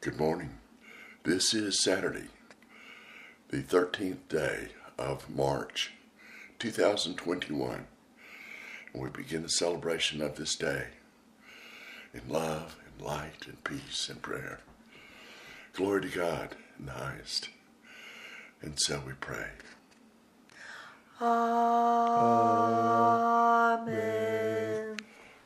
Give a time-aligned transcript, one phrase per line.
[0.00, 0.50] Good morning.
[1.24, 2.28] This is Saturday,
[3.48, 5.90] the 13th day of March
[6.60, 7.84] 2021,
[8.92, 10.86] and we begin the celebration of this day
[12.14, 14.60] in love and light and peace and prayer.
[15.72, 17.48] Glory to God in the highest.
[18.62, 19.48] And so we pray.
[21.20, 21.48] Amen.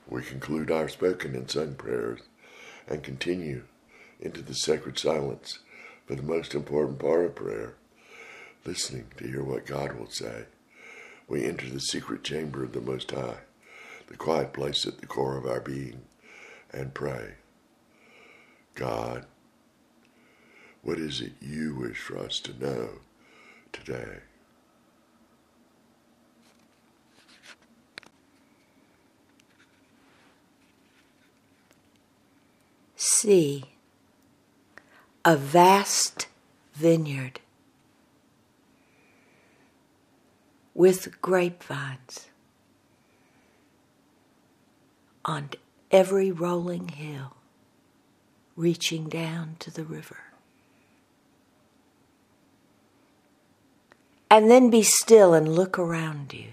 [0.07, 2.21] We conclude our spoken and sung prayers
[2.87, 3.63] and continue
[4.23, 5.59] into the sacred silence
[6.07, 7.75] for the most important part of prayer,
[8.65, 10.45] listening to hear what God will say.
[11.29, 13.41] We enter the secret chamber of the Most High,
[14.07, 16.03] the quiet place at the core of our being,
[16.73, 17.35] and pray.
[18.75, 19.27] God,
[20.83, 22.89] what is it you wish for us to know
[23.73, 24.19] today?
[32.97, 33.72] See
[35.25, 36.27] a vast
[36.75, 37.39] vineyard
[40.75, 42.27] with grapevines
[45.25, 45.51] on
[45.93, 47.35] every rolling hill
[48.57, 50.19] reaching down to the river.
[54.29, 56.53] And then be still and look around you.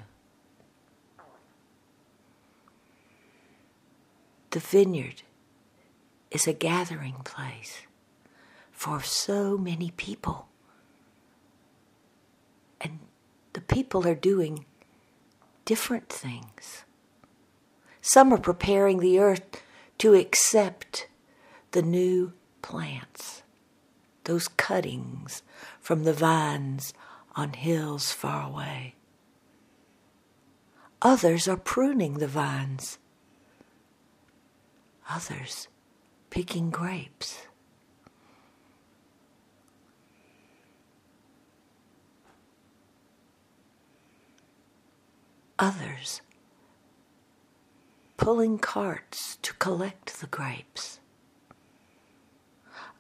[4.52, 5.24] The vineyard
[6.30, 7.82] is a gathering place
[8.80, 10.48] for so many people.
[12.80, 13.00] And
[13.52, 14.64] the people are doing
[15.66, 16.86] different things.
[18.00, 19.62] Some are preparing the earth
[19.98, 21.10] to accept
[21.72, 23.44] the new plants,
[24.24, 25.44] those cuttings
[25.82, 26.94] from the vines
[27.36, 28.96] on hills far away.
[31.02, 32.98] Others are pruning the vines.
[35.10, 35.68] Others
[36.30, 37.49] picking grapes.
[45.60, 46.22] Others
[48.18, 51.00] pulling carts to collect the grapes.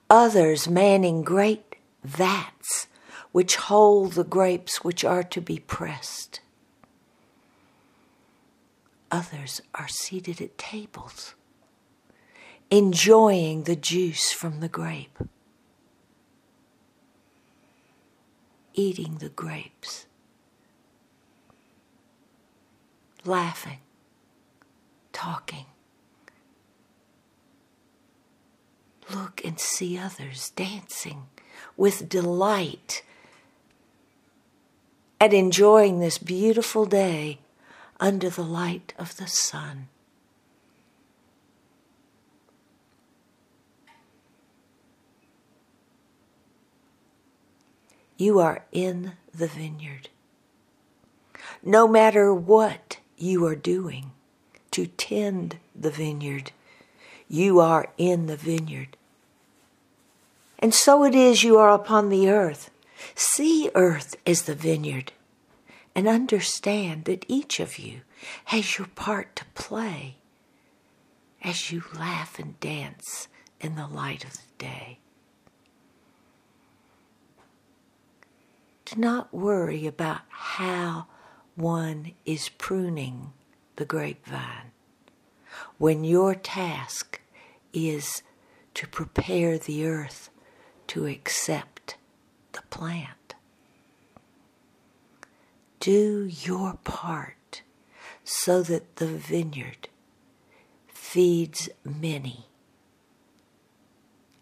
[0.09, 2.87] Others manning great vats
[3.31, 6.41] which hold the grapes which are to be pressed.
[9.11, 11.35] Others are seated at tables
[12.71, 15.17] enjoying the juice from the grape,
[18.73, 20.05] eating the grapes,
[23.25, 23.79] laughing,
[25.11, 25.65] talking.
[29.13, 31.27] Look and see others dancing
[31.75, 33.03] with delight
[35.19, 37.39] at enjoying this beautiful day
[37.99, 39.89] under the light of the sun.
[48.15, 50.09] You are in the vineyard.
[51.63, 54.11] No matter what you are doing
[54.71, 56.51] to tend the vineyard,
[57.27, 58.97] you are in the vineyard.
[60.59, 62.69] And so it is you are upon the earth.
[63.15, 65.13] See earth as the vineyard
[65.95, 68.01] and understand that each of you
[68.45, 70.15] has your part to play
[71.41, 73.27] as you laugh and dance
[73.61, 74.99] in the light of the day.
[78.85, 81.07] Do not worry about how
[81.59, 83.33] one is pruning
[83.75, 84.71] the grapevine
[85.77, 87.19] when your task
[87.73, 88.23] is
[88.73, 90.29] to prepare the earth
[90.87, 91.97] to accept
[92.53, 93.35] the plant.
[95.79, 97.61] Do your part
[98.23, 99.89] so that the vineyard
[100.87, 102.45] feeds many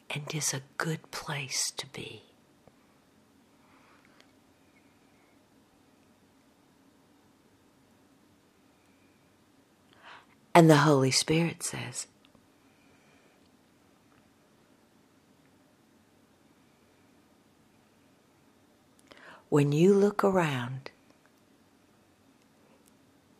[0.09, 2.26] and is a good place to be.
[10.57, 12.07] And the Holy Spirit says,
[19.50, 20.89] When you look around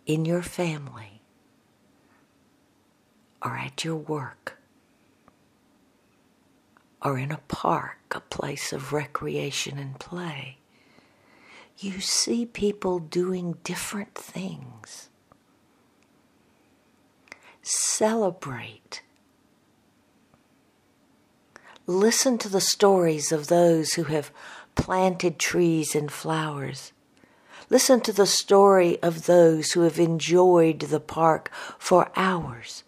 [0.06, 1.24] in your family
[3.42, 4.60] or at your work
[7.02, 10.60] or in a park, a place of recreation and play,
[11.80, 15.10] you see people doing different things
[17.68, 19.02] celebrate.
[21.86, 24.32] Listen to the stories of those who have
[24.76, 26.92] planted trees and flowers.
[27.70, 32.84] Listen to the story of those who have enjoyed the park for hours,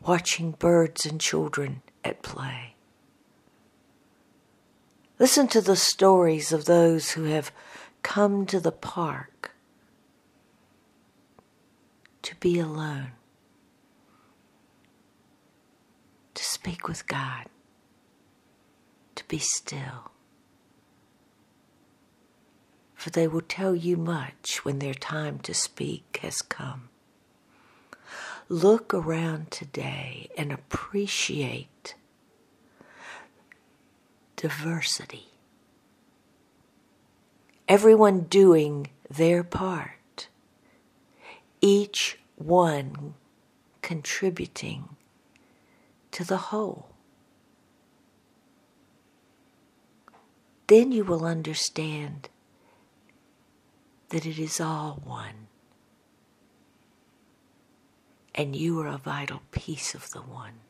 [0.00, 2.74] watching birds and children at play.
[5.18, 7.52] Listen to the stories of those who have
[8.02, 9.52] come to the park
[12.22, 13.12] to be alone,
[16.34, 17.44] to speak with God,
[19.16, 20.12] to be still.
[22.94, 26.88] For they will tell you much when their time to speak has come.
[28.48, 31.96] Look around today and appreciate
[34.34, 35.28] diversity.
[37.68, 40.28] Everyone doing their part,
[41.60, 43.12] each one
[43.82, 44.96] contributing
[46.14, 46.86] to the whole.
[50.68, 52.28] Then you will understand
[54.10, 55.48] that it is all one
[58.32, 60.60] and you are a vital piece of the one.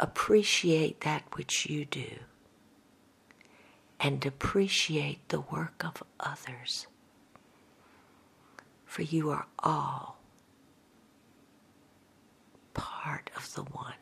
[0.00, 2.18] Appreciate that which you do
[4.00, 6.88] and appreciate the work of others,
[8.86, 10.19] for you are all
[13.02, 13.94] part of the one.